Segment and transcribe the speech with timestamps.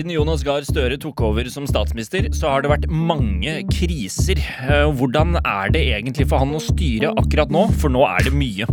[0.00, 4.38] Siden Jonas Gahr Støre tok over som statsminister, så har det vært mange kriser.
[4.64, 7.66] Eh, Hvordan er det egentlig for han å styre akkurat nå?
[7.82, 8.64] For nå er det mye.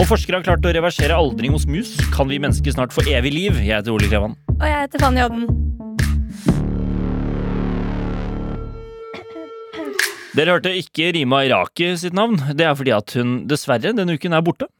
[0.00, 1.92] Og forskere har klart å reversere aldring hos mus.
[2.16, 3.60] Kan vi mennesker snart få evig liv?
[3.60, 4.38] Jeg heter Ole Klevan.
[4.56, 5.44] Og jeg heter Fanny Odden.
[10.32, 12.40] Dere hørte ikke Rima Iraki sitt navn.
[12.56, 14.72] Det er fordi at hun dessverre denne uken er borte.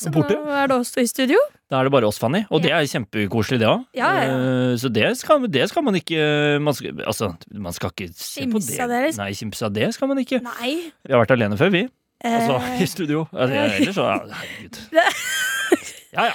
[0.00, 0.34] Så Borte?
[0.34, 1.38] nå er det oss i studio.
[1.70, 2.40] Da er det bare oss, Fanny.
[2.50, 3.84] Og det er kjempekoselig, det òg.
[3.94, 4.32] Ja, ja,
[4.80, 6.18] Så det skal, det skal man ikke
[6.60, 8.88] man skal, Altså, man skal ikke se på det.
[8.88, 9.22] liksom.
[9.22, 10.42] Nei, kimse av det skal man ikke.
[10.42, 10.72] Nei.
[11.06, 11.84] Vi har vært alene før, vi.
[12.24, 13.26] Altså, eh, i studio.
[13.32, 14.82] Altså, ellers så ja, Herregud.
[16.14, 16.34] Ja, ja.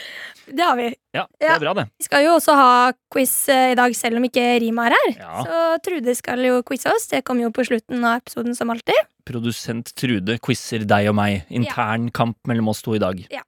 [0.51, 0.87] det har vi.
[1.15, 1.85] Ja, det er bra, det.
[2.01, 2.71] Vi skal jo også ha
[3.13, 5.11] quiz eh, i dag, selv om ikke Rima er her.
[5.21, 5.43] Ja.
[5.47, 7.07] Så Trude skal jo quize oss.
[7.11, 9.07] Det kommer jo på slutten av episoden, som alltid.
[9.29, 11.45] Produsent Trude quizer deg og meg.
[11.53, 13.21] Intern kamp mellom oss to i dag.
[13.31, 13.45] Ja.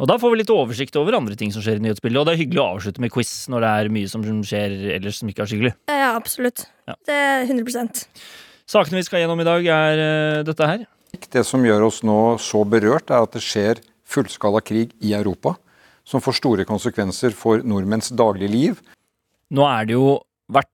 [0.00, 2.22] Og da får vi litt oversikt over andre ting som skjer i nyhetsbildet.
[2.22, 5.18] Og det er hyggelig å avslutte med quiz når det er mye som skjer ellers
[5.20, 5.74] som ikke er så hyggelig.
[5.92, 6.64] Ja, absolutt.
[6.88, 6.96] Ja.
[7.08, 8.06] Det er 100%
[8.70, 10.84] Sakene vi skal gjennom i dag, er eh, dette her.
[11.10, 15.56] Det som gjør oss nå så berørt, er at det skjer fullskala krig i Europa,
[16.06, 18.78] som får store konsekvenser for nordmenns daglige liv.
[19.50, 20.20] Nå er det jo
[20.54, 20.70] vært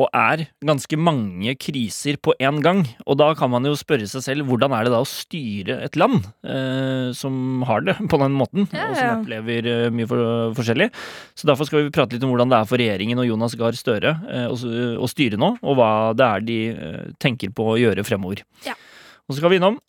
[0.00, 2.82] og er ganske mange kriser på én gang.
[3.06, 5.98] Og da kan man jo spørre seg selv hvordan er det da å styre et
[6.00, 10.22] land eh, som har det på den måten, Ja, og som opplever eh, mye for,
[10.58, 10.90] forskjellig.
[11.38, 13.78] Så derfor skal vi prate litt om hvordan det er for regjeringen og Jonas Gahr
[13.78, 14.56] Støre eh, å,
[15.00, 18.44] å styre nå, og hva det er de eh, tenker på å gjøre fremover.
[18.66, 18.76] Ja.
[19.24, 19.80] Og så skal vi innom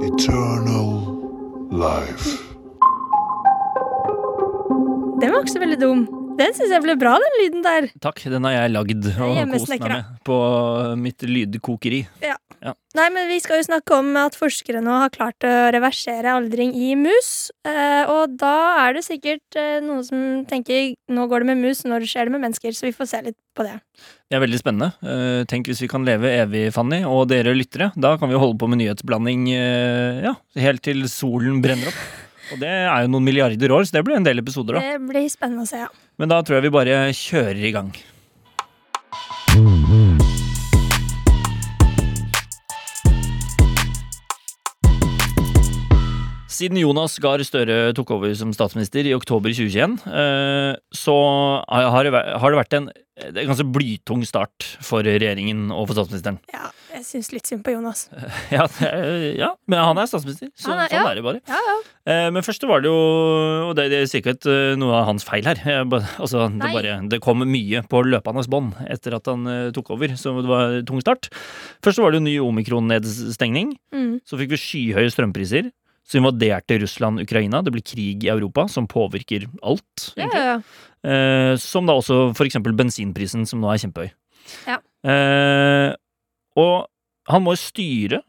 [0.00, 0.88] Eternal
[1.70, 2.38] life.
[5.20, 6.19] Den var ikke så veldig dum.
[6.40, 7.90] Den syns jeg ble bra, den lyden der.
[8.02, 10.38] Takk, den har jeg lagd og kost meg med på
[11.00, 12.04] mitt lydkokeri.
[12.24, 16.34] Ja, Nei, men Vi skal jo snakke om at forskere nå har klart å reversere
[16.34, 17.48] aldring i mus.
[17.64, 21.84] Eh, og da er det sikkert eh, noen som tenker nå går det med mus,
[21.88, 22.74] når skjer det med mennesker?
[22.76, 23.78] Så vi får se litt på det.
[24.28, 24.90] Det er veldig spennende.
[25.00, 27.92] Eh, Tenk hvis vi kan leve evig, Fanny, og dere lyttere.
[27.96, 32.02] Da kan vi holde på med nyhetsblanding ja, helt til solen brenner opp.
[32.50, 34.82] Og det er jo noen milliarder år, så det blir en del episoder, da.
[34.82, 35.90] Det blir spennende å se, ja.
[36.20, 37.92] Men da tror jeg vi bare kjører i gang.
[46.60, 51.14] Siden Jonas Gahr Støre tok over som statsminister i oktober 2021, eh, så
[51.64, 52.90] har det vært en
[53.46, 56.40] ganske blytung start for regjeringen og for statsministeren.
[56.52, 58.08] ja jeg syns litt synd på Jonas.
[58.56, 58.66] Ja,
[59.38, 61.04] ja men han er statsminister, så er- sånn ja.
[61.08, 61.40] er det bare.
[61.48, 61.76] Ja, ja.
[62.10, 62.98] Eh, Men først var det jo
[63.68, 65.60] Og det, er sikkert eh, noe av hans feil her.
[65.70, 69.46] Altså, det, bare, det kom mye på løpende bånd etter at han
[69.76, 71.30] tok over, så det var tung start.
[71.84, 73.76] Først var det jo ny omikron-nedstengning.
[73.94, 74.18] Mm.
[74.26, 75.70] Så fikk vi skyhøye strømpriser.
[76.06, 77.62] Så invaderte Russland Ukraina.
[77.62, 80.10] Det blir krig i Europa som påvirker alt.
[80.18, 81.10] Ja, ja, ja.
[81.10, 84.10] Eh, som da også for eksempel bensinprisen, som nå er kjempehøy.
[84.66, 84.80] Ja.
[85.06, 85.92] Eh,
[86.60, 86.74] og
[87.30, 88.22] han må styre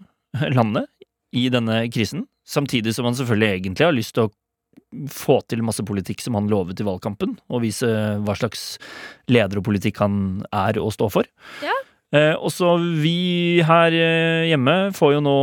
[0.57, 0.87] landet
[1.35, 4.33] i denne krisen, samtidig som han selvfølgelig egentlig har lyst til å
[5.11, 7.87] få til masse politikk som han lovet i valgkampen, og vise
[8.23, 8.75] hva slags
[9.31, 11.27] leder og politikk han er å stå for.
[11.63, 11.75] Ja.
[12.11, 15.35] Eh, og så vi her eh, hjemme får jo nå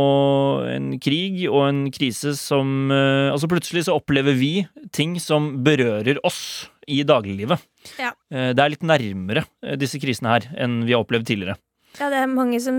[0.69, 4.51] en krig og en krise som eh, Altså plutselig så opplever vi
[4.93, 7.63] ting som berører oss i dagliglivet.
[7.97, 8.11] Ja.
[8.29, 11.57] Eh, det er litt nærmere eh, disse krisene her enn vi har opplevd tidligere.
[11.97, 12.77] ja, det er mange som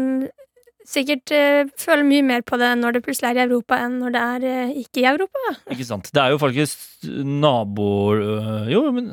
[0.90, 4.14] sikkert eh, føler mye mer på det når det plutselig er i Europa, enn når
[4.14, 5.42] det er eh, ikke i Europa.
[5.74, 6.08] Ikke sant?
[6.14, 7.10] Det er jo faktisk
[7.42, 9.12] naboer øh, Jo, men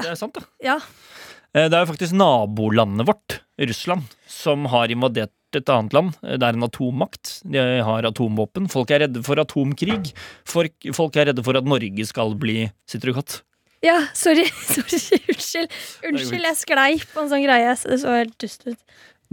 [0.00, 0.48] det er sant, da.
[0.64, 0.80] Ja.
[1.54, 6.14] Eh, Det er jo faktisk nabolandet vårt, Russland, som har invadert et annet land.
[6.24, 7.40] Eh, Det er en atommakt.
[7.46, 8.68] De har atomvåpen.
[8.72, 10.12] Folk er redde for atomkrig.
[10.44, 12.70] Folk, folk er redde for at Norge skal bli
[13.14, 13.42] godt?
[13.84, 14.46] Ja, sorry.
[14.66, 15.20] sorry.
[15.28, 15.70] Unnskyld.
[16.08, 17.74] Unnskyld, jeg sklei på en sånn greie.
[17.84, 18.78] Det så helt dust ut.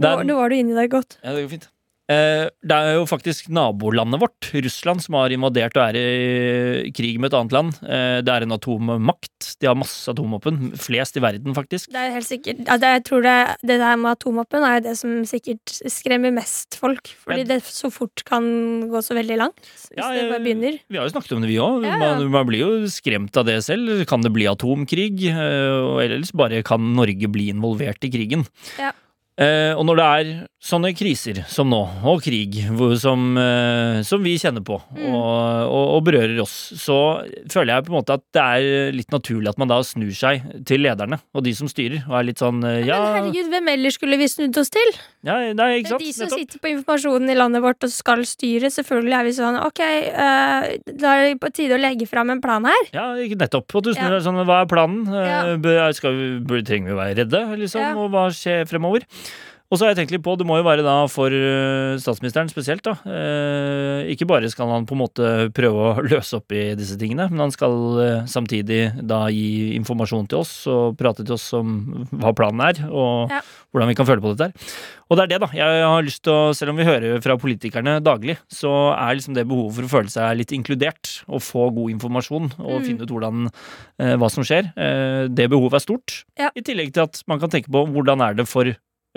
[0.02, 1.18] Nå, nå var du inni deg godt.
[1.22, 1.68] ja, det går fint.
[2.12, 7.18] Eh, Det er jo faktisk nabolandet vårt, Russland, som har invadert og er i krig
[7.20, 7.74] med et annet land.
[7.82, 9.56] Eh, Det er en atommakt.
[9.60, 10.72] De har masse atomvåpen.
[10.78, 11.90] Flest i verden, faktisk.
[11.92, 15.66] Det er helt sikkert Jeg tror det, det der med atomvåpen er det som sikkert
[15.90, 17.14] skremmer mest folk.
[17.24, 19.58] Fordi det så fort kan gå så veldig langt.
[19.62, 20.78] Hvis Ja, det bare begynner.
[20.88, 21.84] Vi har jo snakket om det, vi òg.
[21.86, 21.98] Ja.
[21.98, 24.04] Man, man blir jo skremt av det selv.
[24.06, 25.22] Kan det bli atomkrig?
[25.30, 28.46] Eh, og Ellers bare kan Norge bli involvert i krigen.
[28.78, 28.92] Ja.
[29.40, 30.30] Eh, og når det er
[30.62, 35.06] sånne kriser som nå, og krig, hvor, som, eh, som vi kjenner på Mm.
[35.08, 39.10] og, og, og berører oss, så føler jeg på en måte at det er litt
[39.10, 42.42] naturlig at man da snur seg til lederne og de som styrer, og er litt
[42.42, 44.92] sånn eh, ja, Men herregud, hvem ellers skulle vi snudd oss til?
[45.24, 46.04] ja Nei, er ikke er sant?
[46.04, 46.38] de som Nettopp.
[46.44, 48.68] sitter på informasjonen i landet vårt og skal styre.
[48.74, 52.40] Selvfølgelig er vi sånn Ok, eh, da er det på tide å legge fram en
[52.44, 52.84] plan her.
[52.92, 53.72] Ja, ikke nettopp.
[53.80, 54.20] Og du snur Ja.
[54.20, 55.08] sånn, hva er planen?
[55.08, 55.90] Eh, Ja.
[55.96, 57.80] Skal vi, trenger vi å være redde, liksom?
[57.80, 57.94] Ja.
[57.96, 59.06] Og hva skjer fremover?
[59.72, 62.50] Og så har jeg tenkt litt på, det må jo være da for eh, statsministeren
[62.52, 62.92] spesielt, da.
[63.08, 67.24] Eh, ikke bare skal han på en måte prøve å løse opp i disse tingene,
[67.32, 71.72] men han skal eh, samtidig da gi informasjon til oss og prate til oss om
[72.12, 73.40] hva planen er, og Ja.
[73.72, 74.76] hvordan vi kan føle på dette her.
[75.08, 75.48] Og det er det, da.
[75.56, 79.34] Jeg har lyst til å, selv om vi hører fra politikerne daglig, så er liksom
[79.40, 82.86] det behovet for å føle seg litt inkludert og få god informasjon og Mm.
[82.90, 83.48] finne ut hvordan,
[84.00, 86.24] eh, hva som skjer, eh, det behovet er stort.
[86.36, 86.50] Ja.
[86.56, 88.68] I tillegg til at man kan tenke på hvordan er det for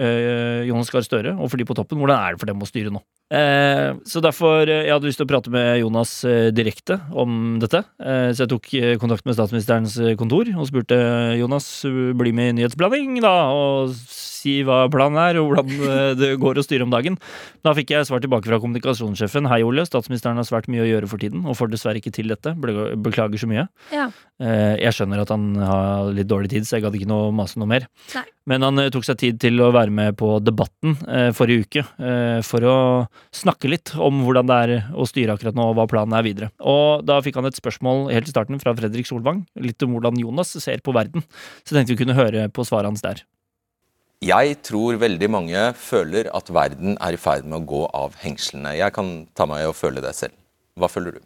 [0.01, 2.69] eh, Jonas Gahr Støre og for de på toppen, hvordan er det for dem å
[2.69, 3.01] styre nå?
[3.33, 7.56] Eh, så derfor eh, jeg hadde lyst til å prate med Jonas eh, direkte om
[7.63, 7.81] dette.
[8.00, 11.00] Eh, så jeg tok eh, kontakt med statsministerens kontor og spurte
[11.39, 11.69] Jonas
[12.15, 16.63] bli med i nyhetsblanding, da, og si hva planen er, og hvordan det går å
[16.68, 17.15] styre om dagen.
[17.65, 19.48] Da fikk jeg svar tilbake fra kommunikasjonssjefen.
[19.50, 19.88] Hei, Ole.
[19.89, 22.53] Statsministeren har svært mye å gjøre for tiden, og får dessverre ikke til dette.
[22.53, 23.65] Beklager så mye.
[23.89, 24.06] Ja.
[24.38, 27.57] Eh, Jeg skjønner at han har litt dårlig tid, så jeg gadd ikke noe mase
[27.57, 27.88] noe mer.
[28.13, 28.25] Nei.
[28.45, 32.40] Men han tok seg tid til å være med på Debatten eh, forrige uke, eh,
[32.46, 32.78] for å
[33.36, 36.52] snakke litt om hvordan det er å styre akkurat nå, og hva planen er videre.
[36.64, 40.20] Og da fikk han et spørsmål helt i starten fra Fredrik Solvang, litt om hvordan
[40.22, 41.26] Jonas ser på verden.
[41.64, 43.26] Så tenkte vi kunne høre på svaret hans der.
[44.24, 48.78] Jeg tror veldig mange føler at verden er i ferd med å gå av hengslene.
[48.78, 50.34] Jeg kan ta meg i å føle det selv.
[50.80, 51.24] Hva føler du?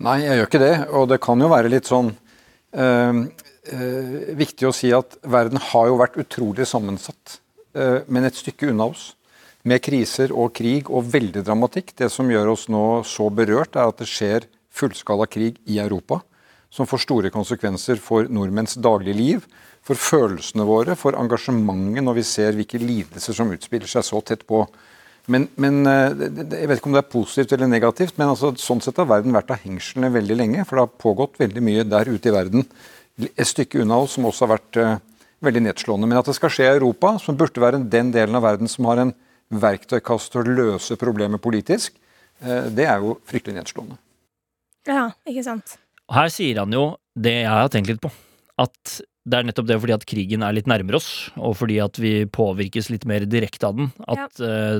[0.00, 0.74] Nei, jeg gjør ikke det.
[0.96, 3.20] Og det kan jo være litt sånn øh,
[3.74, 7.40] øh, viktig å si at verden har jo vært utrolig sammensatt,
[7.74, 9.12] men et stykke unna oss.
[9.62, 11.92] Med kriser og krig og veldig dramatikk.
[11.98, 16.22] Det som gjør oss nå så berørt, er at det skjer fullskala krig i Europa.
[16.70, 19.48] Som får store konsekvenser for nordmenns daglige liv,
[19.84, 24.46] for følelsene våre, for engasjementet når vi ser hvilke lidelser som utspiller seg så tett
[24.48, 24.62] på.
[25.30, 26.14] Men, men eh,
[26.60, 29.36] Jeg vet ikke om det er positivt eller negativt, men altså, sånn sett har verden
[29.36, 30.64] vært av hengslene veldig lenge.
[30.64, 32.66] For det har pågått veldig mye der ute i verden,
[33.20, 34.94] et stykke unna oss, som også har vært eh,
[35.44, 36.08] veldig nedslående.
[36.08, 38.88] Men at det skal skje i Europa, som burde være den delen av verden som
[38.90, 39.12] har en
[39.50, 41.96] verktøykasse til å løse problemet politisk,
[42.44, 43.98] eh, det er jo fryktelig nedslående.
[44.88, 45.78] Ja, ikke sant.
[46.10, 48.10] Her sier han jo det jeg har tenkt litt på.
[48.60, 49.00] At
[49.30, 52.24] det er nettopp det fordi at krigen er litt nærmere oss, og fordi at vi
[52.24, 54.78] påvirkes litt mer direkte av den, at eh,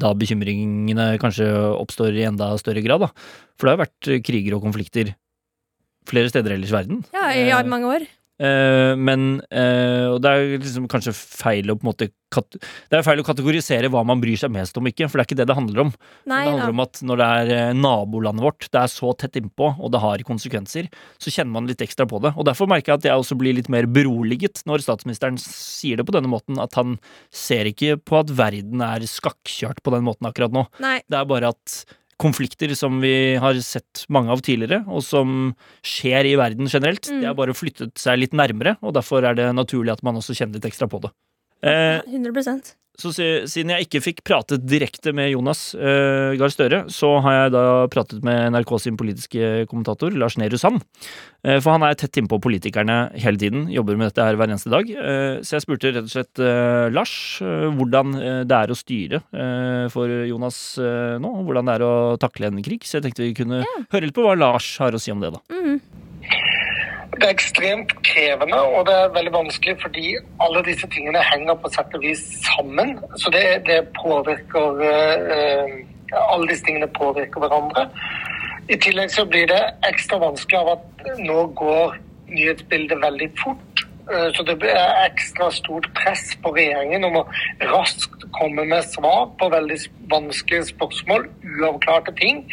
[0.00, 3.04] da bekymringene kanskje oppstår i enda større grad.
[3.04, 3.10] da.
[3.58, 5.14] For det har vært kriger og konflikter
[6.08, 7.04] flere steder ellers i verden.
[7.14, 8.06] Ja, i Eh, mange år.
[8.34, 13.04] Eh, men uh, Og det er liksom kanskje feil å på en måte Det er
[13.06, 15.46] feil å kategorisere hva man bryr seg mest om ikke, for det er ikke det
[15.46, 15.92] det handler om.
[16.26, 16.54] Nei det da.
[16.56, 19.92] handler om at når det er eh, nabolandet vårt, det er så tett innpå, og
[19.94, 20.90] det har konsekvenser,
[21.22, 22.34] så kjenner man litt ekstra på det.
[22.34, 26.08] Og derfor merker jeg at jeg også blir litt mer beroliget når statsministeren sier det
[26.08, 26.98] på denne måten, at han
[27.30, 30.66] ser ikke på at verden er skakkjørt på den måten akkurat nå.
[30.82, 30.98] Nei.
[31.06, 31.84] Det er bare at
[32.20, 37.20] konflikter som vi har sett mange av tidligere, og som skjer i verden generelt, Mm.
[37.20, 40.34] De har bare flyttet seg litt nærmere, og derfor er det naturlig at man også
[40.34, 41.10] kjenner litt ekstra på det.
[41.62, 47.16] Eh, 100 så siden jeg ikke fikk pratet direkte med Jonas uh, Gahr Støre, så
[47.24, 50.84] har jeg da pratet med NRK sin politiske kommentator, Lars Nehru Sand.
[51.42, 54.70] Uh, for han er tett innpå politikerne hele tiden, jobber med dette her hver eneste
[54.70, 54.94] dag.
[54.94, 56.44] Uh, så jeg spurte rett og slett
[56.94, 58.14] Lars hvordan
[58.48, 59.20] det er å styre
[59.92, 62.86] for Jonas nå, hvordan det er å takle en krig.
[62.86, 65.34] Så jeg tenkte vi kunne høre litt på hva Lars har å si om det,
[65.34, 65.42] da.
[65.54, 66.13] Mhm.
[67.14, 71.70] Det er ekstremt krevende, og det er veldig vanskelig fordi alle disse tingene henger på
[71.74, 72.96] sett og vis sammen.
[73.16, 75.74] Så det, det påvirker eh,
[76.14, 77.88] Alle disse tingene påvirker hverandre.
[78.70, 81.96] I tillegg så blir det ekstra vanskelig av at nå går
[82.30, 83.84] nyhetsbildet veldig fort.
[84.12, 87.26] Eh, Så det blir ekstra stort press på regjeringen om å
[87.72, 89.76] raskt komme med svar på veldig
[90.12, 91.26] vanskelige spørsmål,
[91.60, 92.44] uavklarte ting.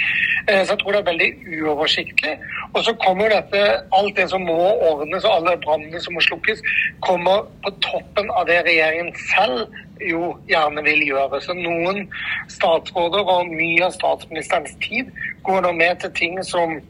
[0.48, 1.30] Eh, Så jeg tror det er veldig
[1.62, 2.34] uoversiktlig.
[2.74, 3.62] Og så kommer dette,
[3.98, 4.60] alt det som må
[4.92, 6.62] ordnes og alle brannene som må slukkes,
[7.02, 9.68] kommer på toppen av det regjeringen selv
[10.02, 11.42] jo gjerne vil gjøre.
[11.42, 12.08] Så noen
[12.50, 15.12] statsråder og mye av statsministerens tid
[15.44, 16.82] går nå med til ting som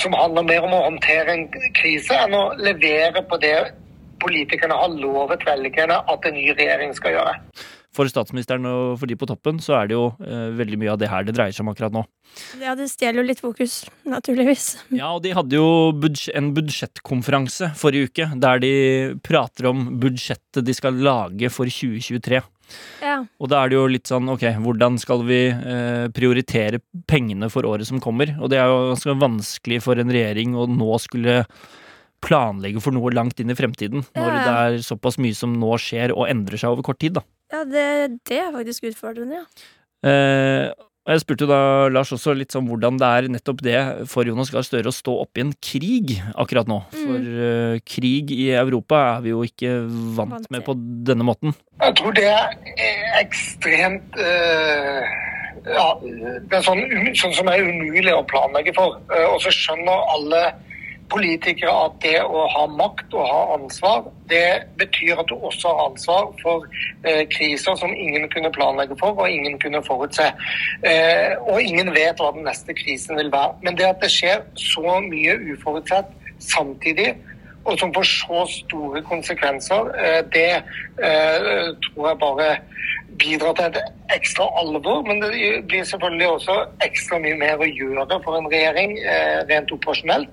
[0.00, 1.42] som handler mer om å håndtere en
[1.76, 3.74] krise enn å levere på det
[4.22, 7.34] politikerne har lovet velgerne at en ny regjering skal gjøre.
[7.92, 11.00] For statsministeren og for de på toppen, så er det jo eh, veldig mye av
[11.02, 12.04] det her det dreier seg om akkurat nå.
[12.62, 14.70] Ja, det stjeler jo litt fokus, naturligvis.
[15.02, 15.92] Ja, og de hadde jo
[16.36, 18.72] en budsjettkonferanse forrige uke, der de
[19.24, 22.40] prater om budsjettet de skal lage for 2023.
[23.02, 23.18] Ja.
[23.42, 26.80] Og da er det jo litt sånn, ok, hvordan skal vi eh, prioritere
[27.10, 28.34] pengene for året som kommer?
[28.40, 31.42] Og det er jo ganske vanskelig for en regjering å nå skulle
[32.22, 34.34] planlegge for noe langt inn i fremtiden, når ja.
[34.38, 37.24] det er såpass mye som nå skjer og endrer seg over kort tid, da.
[37.52, 37.86] Ja, det,
[38.28, 39.68] det er faktisk utfordrende, ja.
[40.08, 43.78] Eh, og jeg spurte jo da Lars også litt sånn hvordan det er nettopp det
[44.10, 46.78] for Jonas Gahr Støre å stå opp i en krig akkurat nå.
[46.92, 47.00] Mm.
[47.00, 49.72] For eh, krig i Europa er vi jo ikke
[50.14, 51.56] vant, Vant med på denne måten.
[51.82, 52.54] Jeg tror det er
[53.18, 55.10] ekstremt eh,
[55.66, 56.84] ja, Det er sånn,
[57.18, 59.00] sånn som er umulig å planlegge for.
[59.10, 60.44] Eh, og så skjønner alle
[61.10, 65.90] politikere at det å ha makt og ha ansvar, det betyr at du også har
[65.90, 66.66] ansvar for
[67.04, 70.30] eh, kriser som ingen kunne planlegge for og ingen kunne forutse.
[70.88, 73.58] Eh, og ingen vet hva den neste krisen vil være.
[73.62, 76.10] Men det at det skjer så mye uforutsett
[76.42, 77.12] samtidig,
[77.64, 82.48] og som får så store konsekvenser, eh, det eh, tror jeg bare
[83.20, 83.78] bidrar til et
[84.16, 85.02] ekstra alvor.
[85.06, 85.32] Men det
[85.68, 90.28] blir selvfølgelig også ekstra mye mer å gjøre for en regjering eh, rent operasjonelt.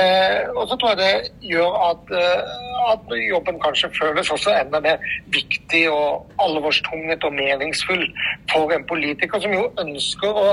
[0.00, 4.80] Eh, Og så tror jeg det gjør at, eh, at jobben kanskje føles også enda
[4.80, 4.98] mer
[5.34, 8.06] viktig og alvorstunget og meningsfull
[8.52, 10.48] for en politiker som jo ønsker å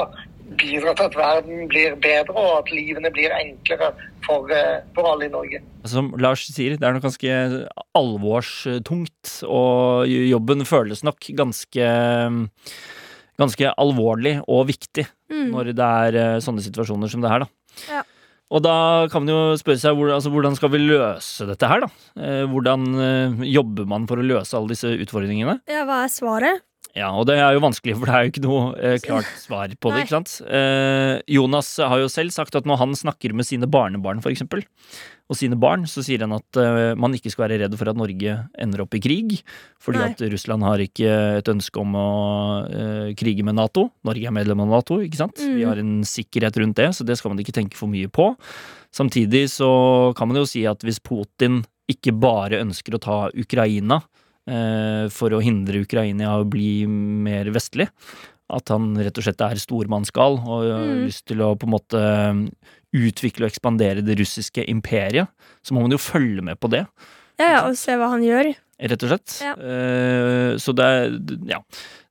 [0.58, 3.92] bidra til at verden blir bedre og at livene blir enklere
[4.26, 5.62] for, eh, for alle i Norge.
[5.86, 11.92] Som Lars sier, det er nok ganske alvorstungt, og jobben føles nok ganske
[13.40, 15.52] Ganske alvorlig og viktig Mm.
[15.54, 17.48] når det er eh, sånne situasjoner som det her, da.
[17.88, 18.00] Ja.
[18.50, 21.84] Og da kan man jo spørre seg hvor, altså, hvordan skal vi løse dette her,
[21.86, 21.90] da?
[22.18, 22.88] Eh, hvordan
[23.46, 25.60] jobber man for å løse alle disse utfordringene?
[25.70, 26.66] ja, hva er svaret?
[26.98, 29.72] Ja, og det er jo vanskelig, for det er jo ikke noe eh, klart svar
[29.78, 30.32] på det, ikke sant?
[30.50, 34.64] Eh, Jonas har jo selv sagt at når han snakker med sine barnebarn, for eksempel,
[35.30, 38.00] og sine barn, så sier han at eh, man ikke skal være redd for at
[38.00, 39.38] Norge ender opp i krig,
[39.82, 40.10] fordi Nei.
[40.10, 42.10] at Russland har ikke et ønske om å
[42.66, 43.92] eh, krige med Nato.
[44.10, 45.38] Norge er medlem av Nato, ikke sant?
[45.38, 45.56] Mm.
[45.60, 48.32] Vi har en sikkerhet rundt det, så det skal man ikke tenke for mye på.
[48.96, 49.70] Samtidig så
[50.18, 54.02] kan man jo si at hvis Putin ikke bare ønsker å ta Ukraina
[55.14, 57.90] for å hindre Ukraina å bli mer vestlig,
[58.50, 61.06] at han rett og slett er stormannsgal og har Mm.
[61.06, 62.02] lyst til å på en måte
[62.96, 65.28] utvikle og ekspandere det russiske imperiet,
[65.62, 66.86] så må man jo følge med på det,
[67.40, 68.56] Ja, ja, og se hva han gjør.
[68.82, 69.42] rett og slett.
[69.44, 69.54] Ja.
[69.54, 71.10] Eh, så det er,
[71.48, 71.60] ja.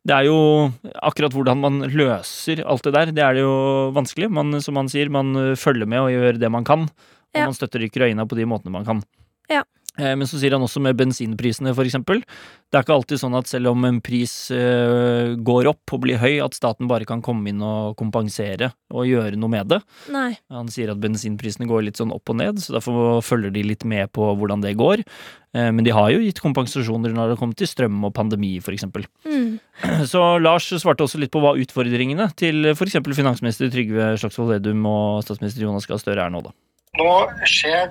[0.06, 4.30] Det er jo akkurat hvordan man løser alt det der, det er det jo vanskelig.
[4.30, 7.44] Man, som han sier, man følger med og gjør det man kan, og Ja.
[7.44, 9.02] man støtter Ukraina på de måtene man kan.
[9.50, 9.64] Ja.
[9.98, 12.22] Eh, Men så sier han også med bensinprisene, for eksempel.
[12.70, 16.20] Det er ikke alltid sånn at selv om en pris eh, går opp og blir
[16.20, 19.80] høy, at staten bare kan komme inn og kompensere og gjøre noe med det.
[20.12, 20.36] Nei.
[20.52, 23.84] Han sier at bensinprisene går litt sånn opp og ned, så derfor følger de litt
[23.88, 25.02] med på hvordan det går.
[25.56, 28.58] Eh, Men de har jo gitt kompensasjoner når det har kommet til strøm og pandemi,
[28.60, 29.06] for eksempel.
[29.24, 29.58] Mm.
[30.12, 34.84] Så Lars svarte også litt på hva utfordringene til for eksempel finansminister Trygve Slagsvold Vedum
[34.90, 36.52] og statsminister Jonas Gahr Støre er nå, da.
[36.98, 37.10] Nå
[37.48, 37.90] skjer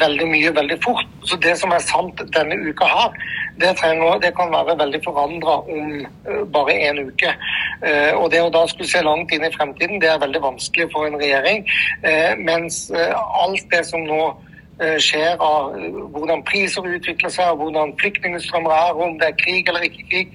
[0.00, 1.08] veldig mye veldig fort.
[1.28, 3.16] Så det som er sant denne uka her,
[3.60, 7.34] det, trenger, det kan være veldig forandra om eh, bare en uke.
[7.82, 10.88] Eh, og det å da skulle se langt inn i fremtiden, det er veldig vanskelig
[10.94, 11.66] for en regjering.
[12.02, 14.22] Eh, mens alt det som nå
[14.98, 15.76] skjer av
[16.10, 20.32] hvordan priser utvikler seg, hvordan flyktningstrømmer er, om det er krig eller ikke krig,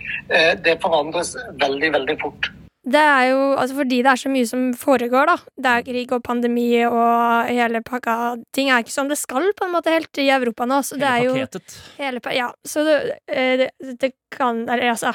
[0.63, 2.47] det forandres veldig, veldig fort.
[2.87, 5.35] Det er jo altså fordi det er så mye som foregår, da.
[5.59, 8.17] Det er krig og pandemi og hele pakka
[8.55, 10.79] Ting er ikke som det skal, på en måte, helt i Europa nå.
[10.87, 11.63] Så det er Hele jo
[11.99, 15.11] hele pa Ja, så det, eh, det, det kan Eller altså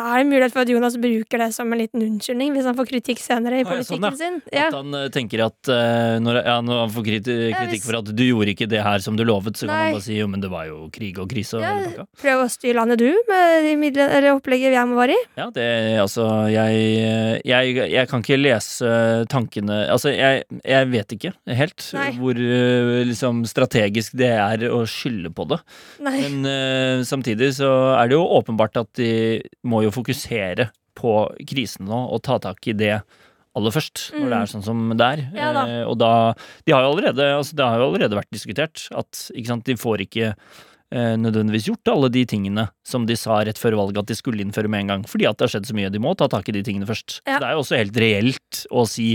[0.00, 2.86] er det mulighet for at Jonas bruker det som en liten unnskyldning hvis han får
[2.88, 4.54] kritikk senere i politikken ja, sånn, politikken sin?
[4.56, 4.68] Ja.
[4.70, 7.84] At han uh, tenker at uh, når, ja, når han får kriti Ja, kritikk hvis-
[7.90, 10.16] for at du gjorde ikke det her som du lovet, så kan han bare si
[10.16, 11.74] jo, men det var jo krig og krise og Ja.
[11.76, 12.06] hele pakka.
[12.22, 15.18] Prøv å styre landet, du, med de midlene, eller opplegget jeg var i.
[15.36, 15.68] Ja, det
[16.00, 18.94] altså jeg, jeg, jeg kan ikke lese
[19.28, 22.08] tankene Altså, jeg, jeg vet ikke helt Nei.
[22.16, 25.60] hvor uh, liksom strategisk det er å skylde på det.
[26.00, 26.16] Nei.
[26.22, 27.68] Men samtidig så
[27.98, 29.10] er det jo åpenbart at de
[29.68, 31.12] må jo fokusere på
[31.48, 32.96] krisen nå og ta tak i det
[33.52, 35.22] aller først, når det er sånn som det er.
[35.28, 35.36] Mm.
[35.36, 35.62] Ja da.
[35.68, 36.12] Eh, og da
[36.64, 39.76] De har jo allerede altså Det har jo allerede vært diskutert at ikke sant, de
[39.76, 44.12] får ikke eh, nødvendigvis gjort alle de tingene som de sa rett før valget at
[44.12, 45.92] de skulle innføre med en gang, fordi at det har skjedd så mye.
[45.92, 47.20] De må ta tak i de tingene først.
[47.26, 47.36] Ja.
[47.36, 49.08] Så det er jo også helt reelt å si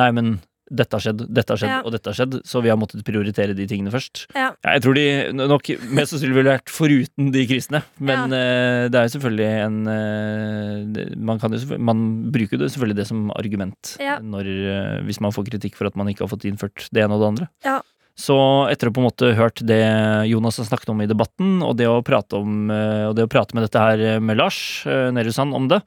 [0.00, 0.34] nei, men
[0.72, 1.80] dette har skjedd, dette har skjedd Ja.
[1.84, 4.26] og dette har skjedd, så vi har måttet prioritere de tingene først.
[4.34, 4.50] Ja.
[4.64, 5.04] Jeg tror de
[5.36, 9.78] nok mest sannsynlig ville vært foruten de krisene, men eh, det er jo selvfølgelig en
[9.92, 15.20] eh, man, kan jo man bruker jo det selvfølgelig det som argument når, eh, hvis
[15.20, 17.48] man får kritikk for at man ikke har fått innført det ene og det andre.
[17.66, 17.78] Ja.
[18.18, 18.36] Så
[18.68, 19.80] etter å på en måte hørt det
[20.28, 23.32] Jonas har snakket om i debatten, og det å prate, om, eh, og det å
[23.32, 25.80] prate med dette her med Lars Nerussan om det,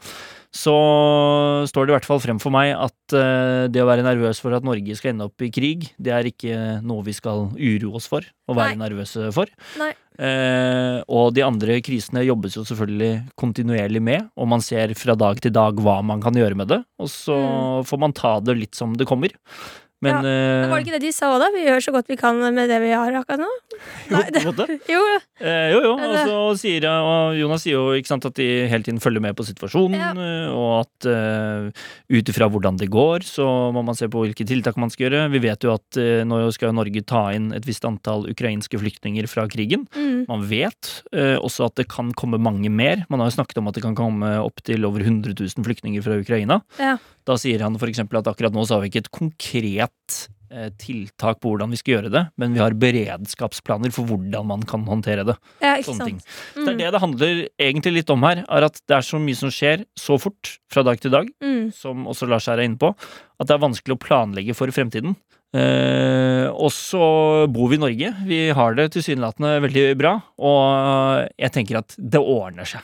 [0.55, 0.75] så
[1.67, 4.55] står det i hvert fall frem for meg at eh, det å være nervøs for
[4.55, 8.07] at Norge skal ende opp i krig, det er ikke noe vi skal uroe oss
[8.11, 9.51] for og være nervøse for.
[9.81, 9.91] Nei.
[10.15, 15.41] Eh, og de andre krisene jobbes jo selvfølgelig kontinuerlig med, og man ser fra dag
[15.43, 17.39] til dag hva man kan gjøre med det, og så
[17.83, 19.35] får man ta det litt som det kommer.
[20.05, 20.61] Men, ja.
[20.61, 21.49] Men var det ikke det de sa òg, da?
[21.55, 23.49] Vi gjør så godt vi kan med det vi har akkurat nå.
[23.49, 24.67] eh, jo, på en måte.
[24.95, 25.03] Jo,
[25.35, 25.93] Eh, jo, jo.
[25.99, 29.19] Og så sier jeg, og Jonas sier jo ikke sant, at de hele tiden følger
[29.25, 30.11] med på situasjonen, Ja.
[30.15, 31.67] eh, og at uh,
[32.15, 33.43] ut ifra hvordan det går, så
[33.75, 35.25] må man se på hvilke tiltak man skal gjøre.
[35.33, 39.27] Vi vet jo at uh, nå skal Norge ta inn et visst antall ukrainske flyktninger
[39.27, 39.83] fra krigen.
[39.91, 43.03] mm, Man vet uh, også at det kan komme mange mer.
[43.11, 46.15] Man har jo snakket om at det kan komme opptil over 100 000 flyktninger fra
[46.21, 46.61] Ukraina.
[46.79, 46.95] Ja.
[47.25, 50.17] Da sier han eksempel at akkurat nå så har vi ikke et konkret
[50.53, 54.65] eh, tiltak på hvordan vi skal gjøre det, men vi har beredskapsplaner for hvordan man
[54.69, 55.37] kan håndtere det.
[55.63, 56.27] ja, ikke Sånne sant.
[56.53, 59.21] Så det er det det handler egentlig litt om her, er at det er så
[59.21, 62.69] mye som skjer så fort fra dag til dag, Mm, som også Lars her er
[62.69, 65.15] inne på, at det er vanskelig å planlegge for fremtiden.
[65.55, 68.11] Eh, og så bor vi i Norge.
[68.27, 72.83] Vi har det tilsynelatende veldig bra, og jeg tenker at det ordner seg.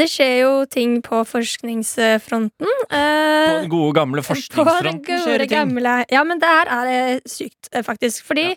[0.00, 2.70] Det skjer jo ting på forskningsfronten.
[2.88, 5.56] På eh, den gode, gamle forskningsfronten skjer det ting.
[5.58, 8.24] gamle Ja, men det her er sykt, eh, faktisk.
[8.24, 8.54] Fordi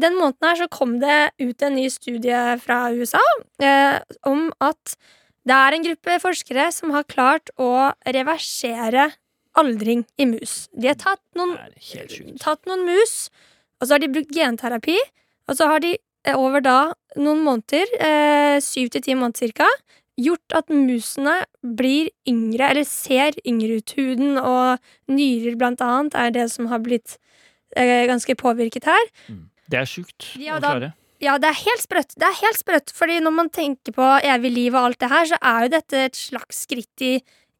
[0.00, 3.20] den måneden her så kom det ut en ny studie fra USA
[3.60, 4.96] eh, om at
[5.46, 9.10] det er en gruppe forskere som har klart å reversere
[9.56, 10.66] aldring i mus.
[10.72, 11.54] De har tatt noen,
[12.42, 13.28] tatt noen mus,
[13.80, 14.96] og så har de brukt genterapi.
[15.46, 16.80] Og så har de eh, over da
[17.20, 19.68] noen måneder, eh, syv til ti måneder cirka,
[20.16, 23.92] gjort at musene blir yngre, eller ser yngre ut.
[23.98, 24.78] Huden og
[25.12, 27.18] nyrer, blant annet, er det som har blitt
[27.76, 29.10] eh, ganske påvirket her.
[29.68, 30.92] Det er sjukt Ja, å klare.
[31.20, 32.12] Ja, det er helt sprøtt.
[32.20, 35.24] Det er helt sprøtt, fordi når man tenker på evig liv og alt det her,
[35.30, 37.14] så er jo dette et slags skritt i,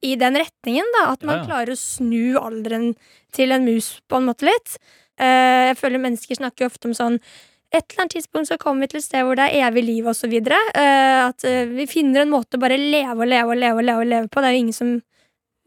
[0.05, 1.07] i den retningen, da.
[1.15, 1.49] At man Ja, ja.
[1.49, 2.95] klarer å snu alderen
[3.37, 4.77] til en mus på en måte litt.
[5.17, 7.17] Eh, jeg føler mennesker snakker jo ofte om sånn
[7.77, 10.09] et eller annet tidspunkt så kommer vi til et sted hvor det er evig liv
[10.17, 10.59] så videre.
[10.75, 13.87] Eh, at eh, vi finner en måte å bare leve og leve og leve og
[13.87, 14.43] leve, og leve på.
[14.43, 14.97] Det er jo ingen som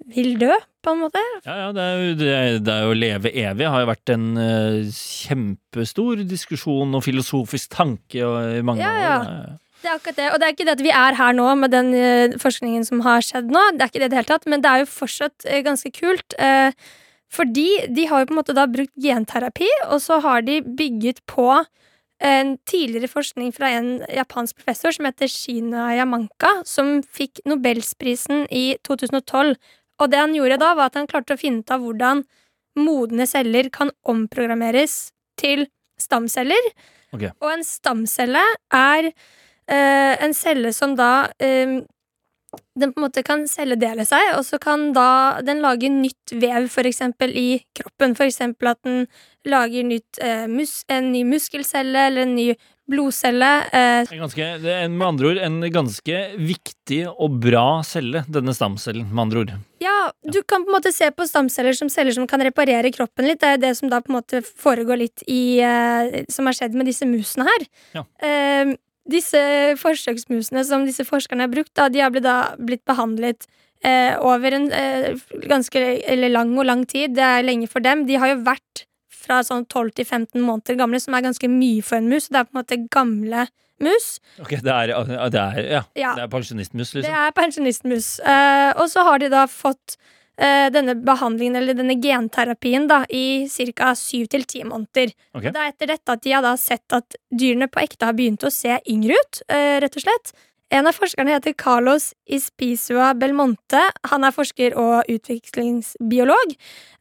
[0.09, 1.21] vil dø, på en måte.
[1.43, 4.11] Ja, ja, det er, jo, det, er, det er jo leve evig har jo vært
[4.13, 9.03] en uh, kjempestor diskusjon og filosofisk tanke og, i mange Ja, år.
[9.03, 9.57] ja.
[9.79, 10.29] Det er akkurat det.
[10.33, 13.03] Og det er ikke det at vi er her nå med den uh, forskningen som
[13.05, 13.61] har skjedd nå.
[13.75, 15.91] Det er ikke det i det hele tatt, men det er jo fortsatt uh, ganske
[15.95, 16.35] kult.
[16.39, 16.71] Uh,
[17.29, 21.21] fordi de har jo på en måte da brukt genterapi, og så har de bygget
[21.29, 21.45] på
[22.19, 28.75] en tidligere forskning fra en japansk professor som heter Shina Yamanka, som fikk Nobelsprisen i
[28.87, 29.55] 2012.
[29.99, 32.23] Og det han gjorde da, var at han klarte å finne ut av hvordan
[32.79, 35.67] modne celler kan omprogrammeres til
[35.99, 36.71] stamceller.
[37.15, 37.31] Okay.
[37.41, 38.43] Og en stamcelle
[38.75, 41.79] er eh, en celle som da eh,
[42.79, 46.69] Den på en måte kan celledele seg, og så kan da den lage nytt vev,
[46.89, 48.15] eksempel i kroppen.
[48.25, 49.05] Eksempel at den
[49.47, 52.53] lager nytt, eh, mus en ny muskelcelle eller en ny
[52.89, 53.49] blodcelle.
[53.69, 59.07] Eh, ganske, det er med andre ord en ganske viktig og bra celle, denne stamcellen,
[59.11, 59.53] med andre ord.
[59.83, 63.29] Ja, du kan på en måte se på stamceller som celler som kan reparere kroppen
[63.29, 63.41] litt.
[63.43, 66.75] Det er det som da på en måte foregår litt i eh, Som har skjedd
[66.77, 67.65] med disse musene her.
[67.99, 68.05] Ja.
[68.25, 68.75] Eh,
[69.09, 69.39] disse
[69.79, 73.47] forsøksmusene som disse forskerne har brukt, da, de har blitt, da, blitt behandlet
[73.83, 75.15] eh, over en eh,
[75.49, 77.15] ganske eller lang og lang tid.
[77.17, 78.05] Det er lenge for dem.
[78.09, 78.85] De har jo vært
[79.19, 82.29] fra sånn 12 til 15 måneder gamle, som er ganske mye for en mus.
[82.31, 83.47] Det er på en måte gamle
[83.79, 84.07] mus.
[84.43, 84.93] Ok, det er,
[85.31, 86.13] det er, ja, Ja.
[86.17, 87.19] det er pensjonistmus, Det liksom.
[87.19, 88.07] er pensjonistmus.
[88.19, 89.95] Eh, og så har de da fått
[90.39, 93.43] denne behandlingen, eller denne genterapien, da, i
[93.75, 93.89] ca.
[93.97, 95.11] syv til ti måneder.
[95.35, 95.51] Okay.
[95.51, 98.45] Det er etter dette at de har da sett at dyrene på ekte har begynt
[98.47, 100.31] å se yngre ut, eh, rett og slett.
[100.71, 103.81] En av forskerne heter Carlos Ispisua Belmonte.
[104.11, 106.53] Han er forsker og utviklingsbiolog.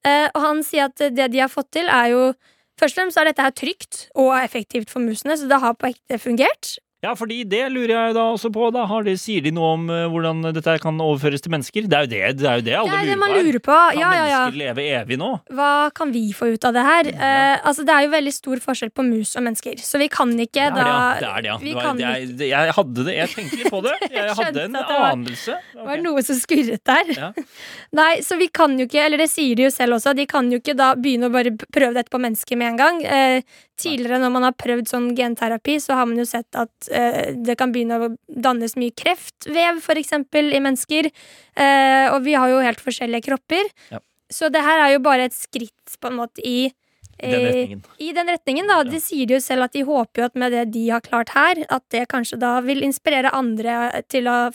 [0.09, 2.31] Eh, og han sier at det de har fått til, er jo
[2.79, 5.89] Først og fremst er dette her trygt og effektivt for musene, så det har på
[5.89, 6.77] ekte fungert.
[6.99, 8.73] Ja, fordi det lurer jeg da også på.
[8.75, 11.85] da har de, Sier de noe om eh, hvordan dette her kan overføres til mennesker?
[11.87, 13.43] Det er jo det, det, er jo det alle Det er lurer man på.
[13.47, 13.77] lurer på.
[13.79, 15.29] Kan Ja, ja, mennesker leve evig nå?
[15.55, 17.11] Hva kan vi få ut av det her?
[17.15, 20.33] Eh, altså Det er jo veldig stor forskjell på mus og mennesker, så vi kan
[20.43, 20.89] ikke da.
[21.23, 21.77] Det er det, ja.
[21.79, 23.95] var, jeg hadde det, jeg tenkte litt på det.
[24.19, 25.55] Jeg hadde en at det var- anelse.
[25.79, 27.33] Det var noe som skurret der.
[28.01, 30.51] Nei, så vi kan jo ikke, eller det sier de jo selv også, de kan
[30.51, 33.01] jo ikke da begynne å bare prøve dette på mennesker med en gang.
[33.07, 33.43] Eh,
[33.79, 37.57] tidligere når man har prøvd sånn genterapi, så har man jo sett at eh, det
[37.61, 41.09] kan begynne å dannes mye kreftvev, eksempel, i mennesker.
[41.09, 43.71] Eh, og vi har jo helt forskjellige kropper.
[43.95, 44.03] Ja.
[44.31, 46.71] Så det her er jo bare et skritt på en måte i
[47.19, 47.85] I den eh, retningen.
[47.99, 48.81] I den retningen, da.
[48.83, 48.91] Ja.
[48.93, 51.65] De sier jo selv at de håper jo at med det de har klart her,
[51.69, 54.51] at det kanskje da vil inspirere andre til å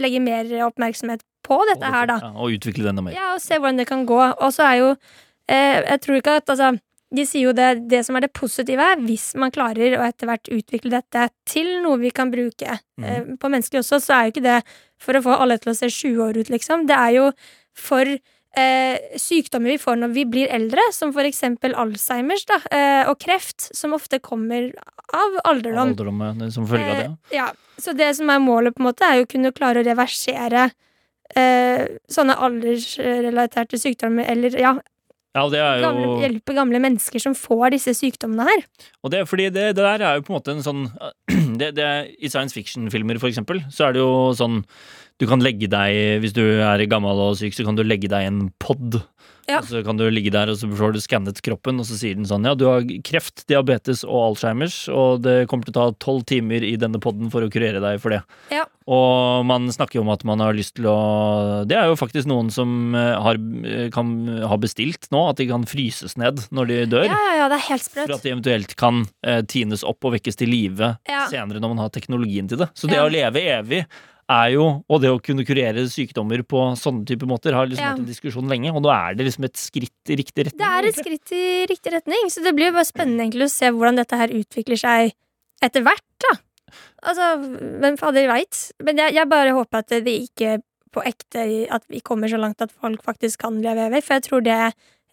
[0.00, 2.20] legge mer oppmerksomhet på dette her, da.
[2.22, 3.16] Ja, og utvikle det enda mer.
[3.16, 4.20] Ja, og se hvordan det kan gå.
[4.20, 4.88] Og så er jo
[5.50, 6.72] eh, Jeg tror ikke at altså
[7.10, 10.30] de sier jo det, det som er det positive, er hvis man klarer å etter
[10.30, 12.76] hvert utvikle dette til noe vi kan bruke.
[13.00, 13.06] Mm.
[13.06, 14.58] Eh, på mennesker også, så er jo ikke det
[15.00, 16.86] for å få alle til å se 20 år ut, liksom.
[16.90, 17.30] Det er jo
[17.78, 23.02] for eh, sykdommer vi får når vi blir eldre, som for eksempel Alzheimers da, eh,
[23.10, 24.70] og kreft, som ofte kommer
[25.10, 25.90] av alderdom.
[25.90, 27.08] Alderdom ja, som følge av det.
[27.10, 27.48] Eh, ja,
[27.80, 30.68] så det som er målet, på en måte, er jo å kunne klare å reversere
[31.34, 34.76] eh, sånne aldersrelaterte sykdommer, eller ja,
[35.30, 38.64] Ja, er gamle, hjelpe gamle mennesker som får disse sykdommene her.
[39.06, 40.88] Og det fordi det, det der er jo på en måte en sånn
[41.60, 44.64] det, det, I science fiction-filmer, for eksempel, så er det jo sånn
[45.20, 48.24] Du kan legge deg Hvis du er gammel og syk, så kan du legge deg
[48.24, 49.02] i en pod.
[49.50, 49.58] Ja.
[49.60, 52.14] Og så kan du ligge der, og så får du skannet kroppen, og så sier
[52.14, 55.96] den sånn Ja, du har kreft, diabetes og Alzheimers, og det kommer til å ta
[56.02, 58.20] tolv timer i denne poden for å kurere deg for det.
[58.54, 58.66] Ja.
[58.90, 60.96] Og man snakker jo om at man har lyst til å
[61.68, 63.38] Det er jo faktisk noen som eh, har,
[63.94, 64.14] kan
[64.50, 67.08] ha bestilt nå, at de kan fryses ned når de dør.
[67.10, 68.06] Ja, ja, ja, det er helt sprøtt.
[68.06, 70.94] For at de eventuelt kan eh, tines opp og vekkes til live
[71.32, 72.70] senere når man har teknologien til det.
[72.78, 73.84] Så det å leve evig
[74.30, 77.92] er jo, og det å kunne kurere sykdommer på sånne typer måter, har liksom Ja.
[77.94, 80.60] vært en diskusjon lenge, og nå er det liksom et skritt i riktig retning.
[80.60, 83.50] Det er et skritt i riktig retning, så det blir jo bare spennende egentlig å
[83.50, 85.12] se hvordan dette her utvikler seg
[85.62, 86.36] etter hvert, da.
[87.02, 87.26] Altså,
[87.82, 88.72] hvem fader veit?
[88.84, 92.60] Men jeg, jeg bare håper at det ikke på ekte At vi kommer så langt
[92.62, 94.56] at folk faktisk kan leve evig, for jeg tror det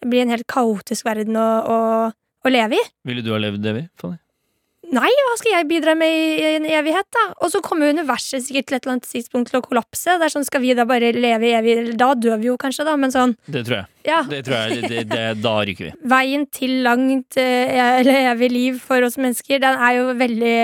[0.06, 1.78] blir en helt kaotisk verden å, å,
[2.44, 2.84] å leve i.
[3.06, 3.88] Ville du ha levd evig?
[3.98, 4.18] Fanny?
[4.88, 7.24] Nei, hva skal jeg bidra med i en evighet, da?
[7.44, 10.14] Og så kommer universet sikkert til et eller annet tidspunkt til å kollapse.
[10.16, 11.74] Det er sånn, Skal vi da bare leve evig?
[12.00, 13.86] Da dør vi jo kanskje, da, men sånn, Det tror jeg.
[14.08, 14.22] ja.
[14.30, 15.92] Det tror jeg det, det, Da ryker vi.
[16.14, 20.56] Veien til langt eh, eller evig liv for oss mennesker, den er jo veldig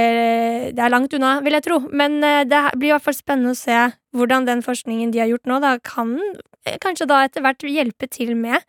[0.78, 1.82] Det er langt unna, vil jeg tro.
[1.92, 5.32] Men eh, det blir i hvert fall spennende å se hvordan den forskningen de har
[5.34, 6.16] gjort nå, da kan
[6.64, 8.64] eh, kanskje da etter hvert hjelpe til med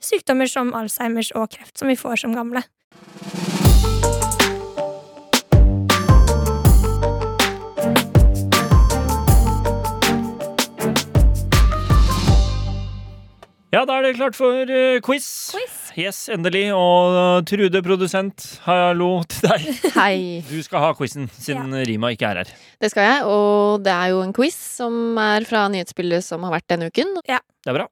[0.00, 2.62] sykdommer som Alzheimers og kreft, som vi får som gamle.
[13.70, 15.26] Ja, da er det klart for uh, quiz.
[15.54, 15.74] Quiz.
[15.94, 16.64] Yes, endelig.
[16.74, 19.68] Og uh, Trude, produsent, hallo til deg.
[20.00, 20.16] Hei.
[20.48, 22.50] Du skal ha quizen, siden Rima ikke er her.
[22.82, 26.56] Det skal jeg, og det er jo en quiz som er fra nyhetsbildet som har
[26.56, 27.14] vært denne uken.
[27.30, 27.38] Ja.
[27.62, 27.86] Det er bra.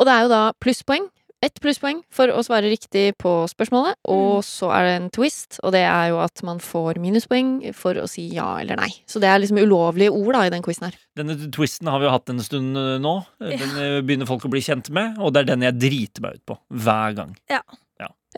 [0.00, 1.06] Og det er jo da plusspoeng.
[1.40, 5.72] Ett plusspoeng for å svare riktig på spørsmålet, og så er det en twist, og
[5.72, 8.90] det er jo at man får minuspoeng for å si ja eller nei.
[9.08, 10.98] Så det er liksom ulovlige ord da i den quizen her.
[11.16, 13.14] Denne twisten har vi jo hatt en stund eh, nå.
[13.40, 16.42] Den eh, begynner folk å bli kjent med, og det er den jeg driter meg
[16.42, 16.60] ut på.
[16.76, 17.32] Hver gang.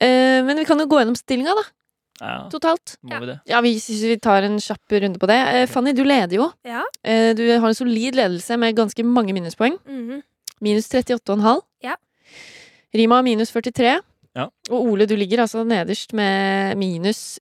[0.01, 1.65] Eh, men vi kan jo gå gjennom stillinga, da.
[2.23, 2.97] Ja, Totalt.
[3.03, 3.39] må vi det?
[3.51, 5.39] Ja, vi, vi tar en kjapp runde på det.
[5.57, 6.49] Eh, Fanny, du leder jo.
[6.67, 6.85] Ja.
[7.03, 9.79] Eh, du har en solid ledelse med ganske mange minuspoeng.
[9.89, 10.23] Mhm.
[10.63, 11.61] Minus 38,5.
[12.95, 14.01] Rima minus 43.
[14.37, 14.47] Ja.
[14.71, 17.39] Og Ole, du ligger altså nederst med minus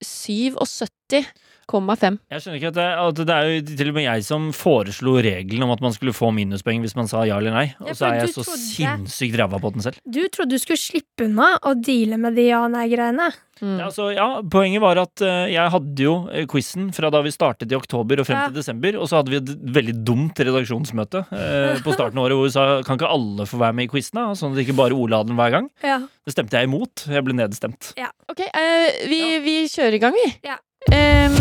[1.12, 2.18] 77,5.
[2.32, 5.14] Jeg skjønner ikke at det, at det er jo til og med jeg som foreslo
[5.24, 7.68] regelen om at man skulle få minuspoeng hvis man sa ja eller nei.
[7.78, 10.00] Ja, Og så er jeg så trodde- sinnssykt ræva på den selv.
[10.08, 13.30] Du trodde du skulle slippe unna å deale med de ja-nei-greiene.
[13.62, 13.76] Mm.
[13.78, 17.30] Ja, altså, ja, poenget var at uh, jeg hadde jo eh, quizen fra da vi
[17.30, 18.48] startet i oktober og frem Ja.
[18.50, 22.40] til desember, og så hadde vi et veldig dumt redaksjonsmøte uh, på starten av året
[22.40, 24.32] hvor vi sa kan ikke alle få være med i quizen, da?
[24.34, 25.70] sånn at ikke bare Ole hadde den hver gang.
[25.86, 26.00] Ja.
[26.26, 27.06] Det stemte jeg imot.
[27.06, 27.94] Jeg ble nedstemt.
[28.34, 29.40] Ok, uh, vi, Ja.
[29.46, 30.28] vi kjører i gang, vi.
[30.50, 30.58] Ja.
[30.92, 31.36] Em,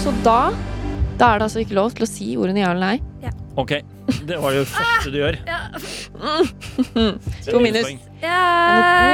[0.00, 0.50] så da
[1.20, 3.30] Da er det altså ikke lov til å si ordene ja eller nei.
[3.58, 3.72] Ok,
[4.28, 5.36] det var jo det første du gjør.
[7.50, 7.90] To minus.
[8.22, 8.38] Ja,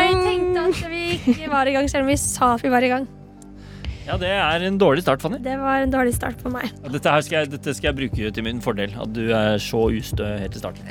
[0.05, 1.01] Jeg tenkte at vi
[1.33, 3.09] ikke var i gang, selv om vi sa at vi var i gang.
[4.07, 5.41] Ja, det er en dårlig start, Fanny.
[5.43, 6.71] Det var en dårlig start for meg.
[6.85, 8.93] Dette, her skal jeg, dette skal jeg bruke til min fordel.
[9.03, 10.87] At du er så ustø helt til starten.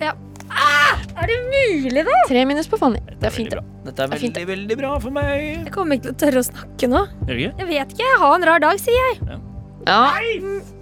[1.16, 2.16] Er det mulig, da?
[2.28, 3.00] Tre minus på Fanny.
[3.08, 3.50] Det er fint.
[3.52, 3.62] bra.
[3.86, 5.66] Dette er Det er fint, veldig, veldig bra for meg.
[5.66, 7.02] Jeg kommer ikke til å tørre å snakke nå.
[7.26, 7.60] Gjør det ikke?
[7.60, 9.40] Jeg vet ikke, jeg har en rar dag, sier jeg.
[9.86, 10.00] Ja.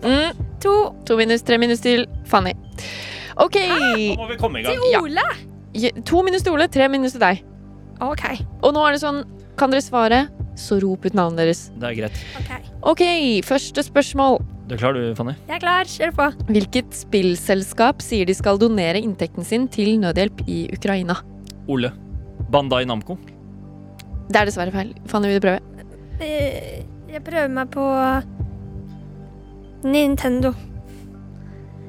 [0.04, 0.44] Mm.
[0.64, 0.74] To
[1.06, 2.54] To minus, tre minus til Fanny.
[3.38, 3.58] OK.
[3.60, 4.78] Nå må vi komme i gang.
[4.80, 5.26] til Ole.
[5.74, 7.44] Je- To minus til Ole, tre minus til deg.
[8.02, 8.24] OK.
[8.64, 9.24] Og nå er det sånn,
[9.58, 11.72] kan dere svare, så rop ut navnet deres.
[11.80, 12.24] Det er greit.
[12.38, 12.52] ok.
[12.94, 13.02] OK,
[13.44, 14.40] første spørsmål.
[14.74, 15.36] Du er klar du, Fanny?
[15.46, 15.86] Jeg er klar.
[15.86, 16.26] Kjør på.
[16.50, 21.14] Hvilket spillselskap sier de skal donere inntekten sin til nødhjelp i Ukraina?
[21.70, 21.92] Ole.
[22.50, 23.20] Bandai Namco.
[24.32, 24.96] Det er dessverre feil.
[25.12, 25.60] Fanny, vil du prøve?
[26.26, 26.82] Eh,
[27.14, 27.84] Jeg prøver meg på
[29.86, 30.54] Nintendo.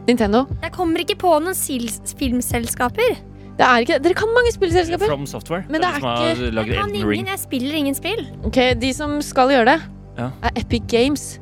[0.04, 0.42] Nintendo?
[0.60, 3.16] Jeg kommer ikke på noen filmselskaper.
[3.54, 5.06] Det er ikke Dere kan mange spillselskaper.
[5.08, 5.64] From Software.
[5.70, 8.26] Men det er det er ikke- Jeg kan ingen, jeg spiller ingen spill.
[8.44, 9.80] Ok, De som skal gjøre det,
[10.18, 10.30] Ja.
[10.42, 11.40] er Epic Games.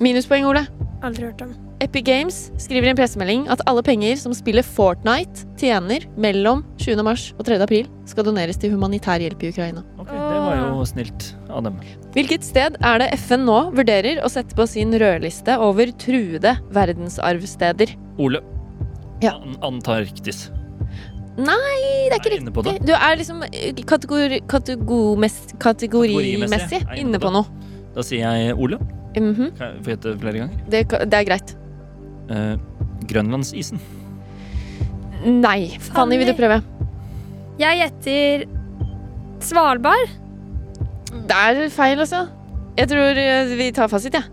[0.00, 0.66] Minuspoeng, Ole.
[1.04, 1.52] Aldri hørt om.
[1.84, 7.02] Epic Games skriver i en pressemelding at alle penger som spillet Fortnite tjener mellom 20.
[7.04, 7.58] mars og 3.
[7.66, 9.82] april, skal doneres til humanitær hjelp i Ukraina.
[10.00, 11.76] Ok, Det var jo snilt av dem.
[12.14, 17.94] Hvilket sted er det FN nå vurderer å sette på sin rødliste over truede verdensarvsteder?
[18.18, 18.40] Ole.
[19.22, 19.36] Ja.
[19.42, 20.46] An Antarktis.
[21.36, 22.64] Nei, det er ikke Er riktig.
[22.64, 22.74] det?
[22.86, 26.82] Du er liksom eh, kategori, kategomess- kategorimessig Kategorimessig.
[26.86, 27.44] Er inne på noe.
[27.94, 28.78] Da sier jeg Ole.
[29.14, 30.64] Mhm, Kan jeg få gjette flere ganger?
[30.68, 31.54] det, det er greit.
[32.30, 32.56] Eh,
[33.06, 33.78] Grønlandsisen.
[35.24, 35.76] Nei.
[35.80, 36.62] Fanny, vil du prøve?
[37.60, 38.44] Jeg gjetter
[39.44, 40.10] Svalbard.
[41.14, 42.24] Det er feil, altså.
[42.76, 44.24] Jeg tror eh, vi tar fasit, jeg.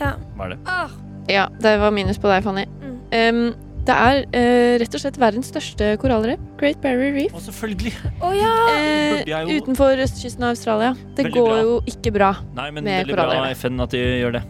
[0.00, 0.12] Ja.
[0.36, 0.58] Hva er det?
[0.70, 0.90] Åh,
[1.28, 1.48] Ja.
[1.60, 2.64] det var minus på deg, Fanny.
[2.80, 2.94] Mm.
[3.12, 3.40] Em,
[3.88, 6.40] det er eh, rett og slett verdens største korallrev.
[6.60, 7.32] Great Barrier Reef.
[7.36, 7.92] Å, selvfølgelig!
[8.20, 8.52] Å ja!
[8.74, 10.90] Eh, jo- utenfor østkysten av Australia.
[11.16, 11.60] Det Veldig går bra.
[11.64, 12.30] jo ikke bra.
[12.58, 13.44] Nei, men Med veldig bra.
[13.56, 14.42] FN at de gjør det.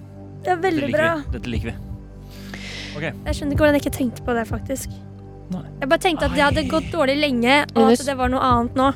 [0.44, 1.10] Det er veldig Dette bra.
[1.22, 1.32] vi.
[1.38, 1.76] Dette liker vi.
[2.98, 4.94] Jeg skjønner ikke hvordan jeg ikke tenkte på det, faktisk.
[5.54, 5.62] Nei.
[5.80, 8.74] Jeg bare tenkte at det hadde gått dårlig lenge, og at det var noe annet
[8.74, 8.88] nå.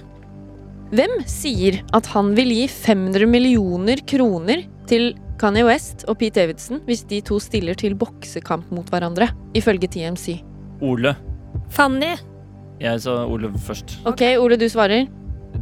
[0.92, 6.78] Hvem sier at han vil gi 500 millioner kroner til Kanye West og Pete Davidson
[6.86, 9.26] hvis de to stiller til boksekamp mot hverandre,
[9.58, 10.36] ifølge TMC?
[10.82, 11.16] Ole.
[11.74, 12.12] Fanny.
[12.82, 13.96] Jeg sa Ole først.
[14.06, 15.08] Ok, Ole, du svarer.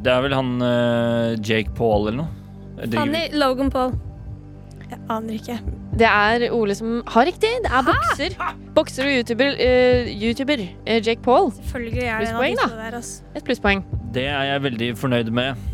[0.05, 2.90] Det er vel han uh, Jake Paul eller noe?
[2.93, 3.95] Fanny Logan Paul.
[4.90, 5.57] Jeg aner ikke.
[6.01, 7.51] Det er Ole som har riktig.
[7.64, 8.37] Det er bokser.
[8.77, 11.49] Bokser og YouTuber, uh, YouTuber uh, Jake Paul.
[11.57, 12.61] Selvfølgelig er det en av Plusspoeng,
[13.01, 13.40] disse der.
[13.40, 13.87] Et plusspoeng.
[14.12, 15.71] Det er jeg veldig fornøyd med.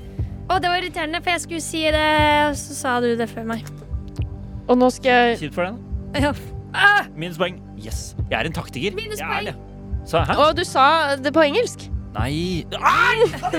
[0.46, 2.06] Å, det var irriterende, for jeg skulle si det,
[2.52, 3.66] og så sa du det før meg.
[4.66, 5.76] Og nå skal jeg Kjipt for den.
[6.16, 6.32] Ja.
[6.76, 7.02] Ah!
[7.16, 7.56] Minuspoeng.
[7.80, 8.16] Yes.
[8.30, 8.92] Jeg er en taktiker.
[8.96, 9.30] Minuspoeng.
[9.30, 9.56] Jeg er det.
[10.06, 10.32] Så hæ?
[10.38, 11.88] Å, du sa det på engelsk.
[12.16, 13.18] Nei Ai!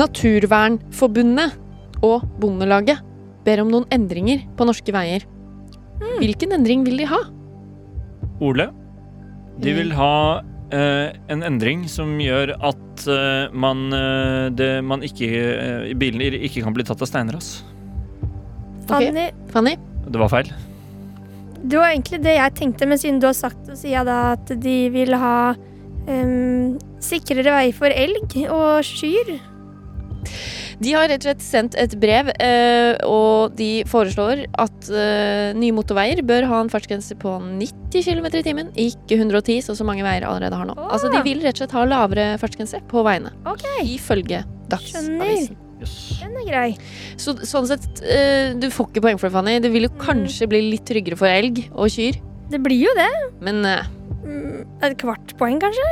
[0.00, 1.50] Naturvernforbundet
[2.06, 2.98] og Bondelaget
[3.46, 5.22] ber om noen endringer på norske veier.
[6.20, 7.20] Hvilken endring vil de ha?
[8.40, 8.70] Ole,
[9.60, 10.40] de vil ha
[10.72, 16.64] eh, en endring som gjør at eh, man, eh, det, man ikke uh, Bilen ikke
[16.64, 17.48] kan bli tatt av steinras.
[18.90, 19.76] Fanny, Fanny?
[20.10, 20.52] Det var feil.
[21.60, 24.20] det var egentlig det jeg tenkte, men siden du har sagt det, sier jeg da
[24.34, 25.52] at de vil ha
[26.08, 29.36] um, sikrere vei for elg og kyr.
[30.80, 35.76] De har rett og slett sendt et brev, eh, og de foreslår at eh, nye
[35.76, 40.06] motorveier bør ha en fartsgrense på 90 km i timen, ikke 110, sånn som mange
[40.06, 40.78] veier allerede har nå.
[40.80, 40.88] Oh.
[40.94, 43.84] Altså, de vil rett og slett ha lavere fartsgrense på veiene, okay.
[43.92, 44.40] ifølge
[44.72, 45.69] Dagsavisen.
[45.80, 46.20] Jøss.
[46.20, 46.76] den er grei.
[47.16, 49.58] Så sånn sett, eh, du får ikke poeng for det, Fanny.
[49.60, 53.10] Det vil jo kanskje bli litt tryggere for elg og kyr, Det blir jo det.
[53.40, 53.84] men eh,
[54.20, 55.82] Mm, Et kvart poeng, kanskje?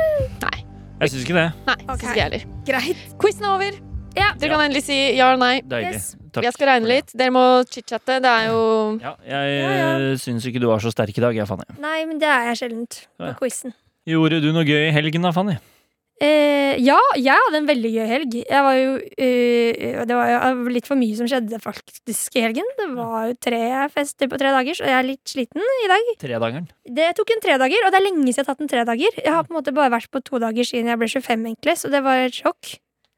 [0.43, 0.63] nei.
[1.01, 1.53] Jeg syns ikke det.
[1.65, 1.99] Nei, Ok.
[1.99, 2.43] synes ikke jeg heller.
[2.65, 2.97] Greit.
[3.17, 3.71] Quizen er over.
[4.15, 4.33] Ja.
[4.37, 5.61] Dere kan endelig si ja eller nei.
[5.61, 5.93] Deilig.
[5.93, 6.15] Yes.
[6.31, 6.43] Takk.
[6.43, 6.95] Jeg skal regne det.
[6.95, 7.13] litt.
[7.17, 8.19] Dere må chit-chatte.
[8.21, 9.97] Det er jo Ja, jeg Ja, ja.
[9.97, 11.63] ja, syns ikke du var så sterk i dag, jeg, Fanny.
[11.79, 13.33] Nei, men det er jeg sjeldent på Ja.
[13.33, 13.73] quizen.
[14.05, 15.57] Gjorde du noe gøy i helgen da, Fanny?
[16.19, 18.33] Eh, ja, jeg hadde en veldig gøy helg.
[18.41, 22.67] Jeg var jo, eh, det var jo litt for mye som skjedde faktisk i helgen.
[22.75, 23.61] Det var jo tre
[23.93, 26.11] fester på tre dager, så jeg er litt sliten i dag.
[26.19, 26.67] Tredageren.
[26.83, 29.23] Det tok en tredager, og det er lenge siden jeg har tatt en tredager.
[29.23, 31.77] Jeg har på en måte bare vært på to dager siden jeg ble 25, egentlig,
[31.79, 32.75] så det var et sjokk.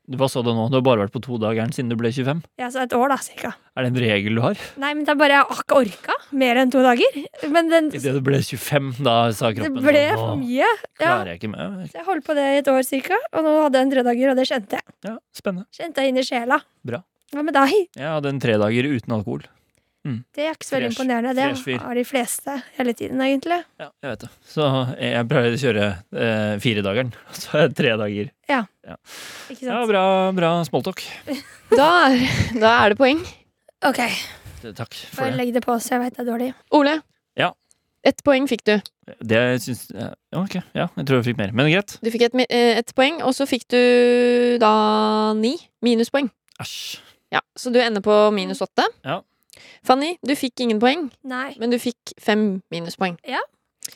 [0.09, 0.63] Hva sa du nå?
[0.73, 2.41] Du har bare vært på to dager siden du ble 25?
[2.59, 3.51] Ja, så et år, da, cirka.
[3.77, 4.57] Er det en regel du har?
[4.81, 7.19] Nei, men det er bare jeg har ikke orka mer enn to dager.
[7.53, 10.65] Men den, Idet du ble 25, da sa kroppen det ble for «Nå mye.
[10.65, 10.73] Ja,
[11.05, 11.85] klarer jeg ikke med.
[11.93, 14.33] så jeg holdt på det i et år cirka, og nå hadde jeg en tredager,
[14.33, 14.97] og det kjente jeg.
[15.07, 15.67] Ja, spennende.
[15.77, 16.59] Kjente jeg inn i sjela.
[16.83, 17.03] Bra.
[17.31, 17.77] Hva med deg?
[17.95, 19.45] Jeg hadde en tredager uten alkohol.
[20.03, 21.33] Det er ikke så veldig Fresh- imponerende.
[21.37, 23.59] Det fresh har de fleste hele tiden, egentlig.
[23.79, 24.29] Ja, jeg vet det.
[24.49, 25.83] Så jeg pleier å kjøre
[26.25, 27.11] eh, firedageren.
[27.41, 28.31] Så er det tre dager.
[28.49, 28.63] Ja.
[28.87, 28.95] Ja,
[29.53, 29.87] sant?
[29.91, 31.03] bra, bra smalltalk.
[31.77, 31.89] Da
[32.57, 33.21] da er det poeng.
[33.87, 34.01] Ok,
[34.61, 35.37] Takk for bare det.
[35.39, 36.49] legg det på så jeg vet det er dårlig.
[36.77, 36.97] Ole.
[37.39, 37.51] Ja.
[38.03, 38.73] Ett poeng fikk du.
[39.21, 41.53] Det syns ja, Ok, ja, jeg tror jeg fikk mer.
[41.57, 41.95] Men greit.
[42.01, 46.29] Du fikk et, eh, ett poeng, og så fikk du da ni minuspoeng.
[46.61, 46.99] Æsj.
[47.31, 48.83] Ja, så du ender på minus åtte.
[49.05, 49.21] Ja.
[49.87, 51.55] Fanny, du fikk ingen poeng, Nei.
[51.61, 53.17] men du fikk fem minuspoeng.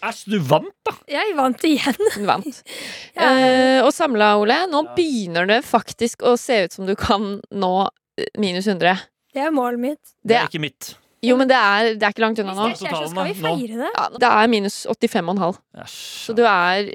[0.04, 0.92] Æsj, du vant, da!
[1.08, 2.00] Jeg vant igjen.
[2.18, 2.62] Du vant.
[3.16, 3.30] Ja.
[3.32, 7.74] Eh, og samla, Ole, nå begynner det faktisk å se ut som du kan nå
[8.20, 8.98] eh, minus 100.
[9.36, 10.02] Det er målet mitt.
[10.24, 10.90] Det Det er er, ikke mitt.
[11.30, 12.68] Jo, men det er, det er ikke langt unna nå.
[12.72, 13.90] Hvis det skjer, så skal vi feire det.
[13.96, 15.58] Ja, det er minus 85,5,
[15.96, 16.92] så du er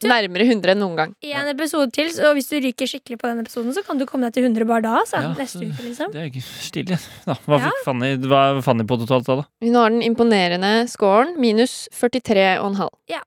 [0.00, 1.10] nærmere 100 enn noen gang.
[1.28, 4.28] En episode til, så hvis du ryker skikkelig på den episoden, så kan du komme
[4.30, 5.02] deg til 100 bare da.
[5.08, 6.12] Så, Ja, neste uke, liksom.
[6.14, 7.00] Det er ikke stilig.
[7.26, 7.36] Da.
[7.44, 7.72] Hva Ja.
[7.84, 9.36] Fanny, hva er Fanny på totalt da?
[9.42, 9.48] da?
[9.60, 12.88] Hun har den imponerende scoren minus 43,5.
[13.12, 13.20] Ja.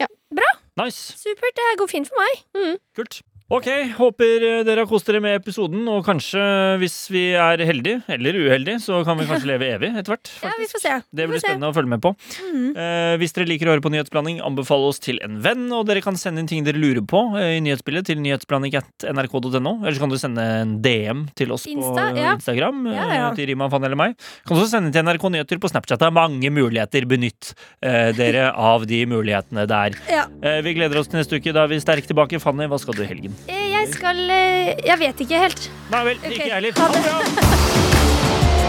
[0.00, 0.06] ja.
[0.30, 0.50] Bra.
[0.84, 1.18] Nice.
[1.18, 2.78] Supert, det går fint for meg.
[2.94, 3.22] Kult.
[3.52, 3.66] Ok,
[3.98, 6.40] håper eh, dere har kost dere med episoden, og kanskje
[6.80, 10.30] hvis vi er heldige, eller uheldige, så kan vi kanskje leve evig etter hvert.
[10.46, 10.92] Ja, vi får se.
[11.12, 12.14] Det blir spennende å følge med på.
[12.40, 12.70] Mm.
[12.72, 16.00] Eh, hvis dere liker å høre på Nyhetsblanding, anbefale oss til en venn, og dere
[16.04, 19.74] kan sende inn ting dere lurer på eh, i nyhetsbildet til nyhetsblanding.nrk.no.
[19.82, 22.32] Eller så kan du sende en DM til oss Insta, på ja.
[22.38, 23.28] Instagram, eh, Ja, ja.
[23.36, 24.16] til Rima, Fanny eller meg.
[24.48, 26.00] Kan også sende til NRK Nyheter på Snapchat.
[26.00, 27.04] Det er mange muligheter.
[27.12, 27.52] Benytt
[27.84, 30.00] eh, dere av de mulighetene der.
[30.08, 30.24] Ja.
[30.40, 31.52] Eh, vi gleder oss til neste uke.
[31.52, 32.40] Da er vi sterkt tilbake.
[32.40, 33.33] Fanny, hva skal du i helgen?
[33.48, 35.70] Eh, Jeg skal eh, Jeg vet ikke helt.
[35.90, 36.32] Nei vel, okay.
[36.32, 36.72] ikke jeg heller.
[36.78, 37.10] ha det det.
[37.10, 38.64] bra!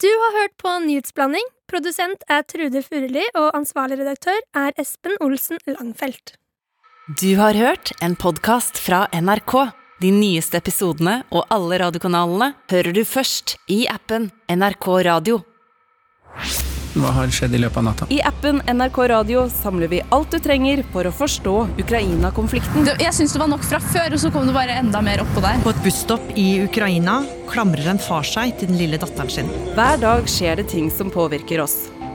[0.00, 1.48] Du har hørt på Nyhetsblanding.
[1.70, 6.34] Produsent er Trude Furuli, og ansvarlig redaktør er Espen Olsen Langfelt.
[7.20, 9.54] Du har hørt en podkast fra NRK.
[10.00, 15.42] De nyeste episodene og alle radiokanalene hører du først i appen NRK Radio.
[16.94, 18.08] Hva har skjedd i løpet av natta?
[18.08, 22.88] I appen NRK Radio samler vi alt du trenger for å forstå Ukraina-konflikten.
[22.96, 25.44] Jeg syns det var nok fra før, og så kom det bare enda mer oppå
[25.44, 25.60] der.
[25.62, 27.20] På et busstopp i Ukraina
[27.52, 29.52] klamrer en far seg til den lille datteren sin.
[29.76, 31.82] Hver dag skjer det ting som påvirker oss.